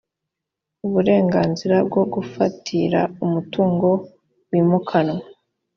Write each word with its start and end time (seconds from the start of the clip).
uburenganzira 0.85 1.75
bwo 1.87 2.03
gufatira 2.13 3.01
umutungo 3.25 3.89
wimukanwa 4.49 5.17